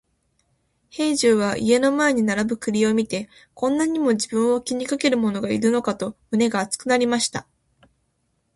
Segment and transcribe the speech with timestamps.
[0.89, 7.45] 兵十は家の前に並ぶ栗を見て、こんなにも自分を気にかける者がいるのかと胸が熱くなりました。